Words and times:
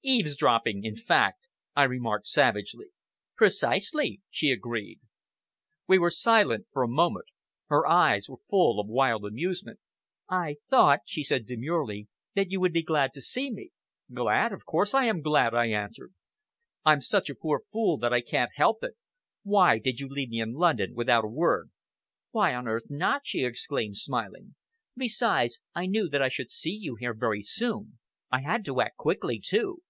"Eavesdropping, 0.00 0.84
in 0.84 0.96
fact," 0.96 1.48
I 1.76 1.82
remarked 1.82 2.26
savagely. 2.28 2.86
"Precisely!" 3.36 4.22
she 4.30 4.48
agreed. 4.50 5.00
We 5.86 5.98
were 5.98 6.10
silent 6.12 6.66
for 6.72 6.82
a 6.82 6.88
moment. 6.88 7.26
Her 7.66 7.86
eyes 7.86 8.26
were 8.26 8.38
full 8.48 8.80
of 8.80 8.88
mild 8.88 9.26
amusement. 9.26 9.80
"I 10.30 10.56
thought," 10.70 11.00
she 11.04 11.22
said 11.22 11.46
demurely, 11.46 12.08
"that 12.34 12.50
you 12.50 12.58
would 12.58 12.72
be 12.72 12.80
glad 12.82 13.12
to 13.14 13.20
see 13.20 13.50
me." 13.50 13.70
"Glad! 14.10 14.52
of 14.52 14.64
course 14.64 14.94
I 14.94 15.04
am 15.04 15.20
glad," 15.20 15.52
I 15.52 15.66
answered. 15.66 16.14
"I'm 16.86 17.02
such 17.02 17.28
a 17.28 17.34
poor 17.34 17.60
fool 17.70 17.98
that 17.98 18.12
I 18.14 18.22
can't 18.22 18.52
help 18.54 18.82
it. 18.82 18.94
Why 19.42 19.78
did 19.78 20.00
you 20.00 20.08
leave 20.08 20.30
me 20.30 20.40
in 20.40 20.54
London 20.54 20.94
without 20.94 21.24
a 21.24 21.28
word?" 21.28 21.70
"Why 22.30 22.54
on 22.54 22.66
earth 22.66 22.88
not!" 22.88 23.26
she 23.26 23.44
exclaimed, 23.44 23.98
smiling. 23.98 24.54
"Besides, 24.96 25.58
I 25.74 25.84
knew 25.84 26.08
that 26.08 26.22
I 26.22 26.30
should 26.30 26.52
see 26.52 26.72
you 26.80 26.94
here 26.96 27.12
very 27.14 27.42
soon. 27.42 27.98
I 28.30 28.40
had 28.40 28.64
to 28.66 28.80
act 28.80 28.96
quickly 28.96 29.38
too! 29.44 29.82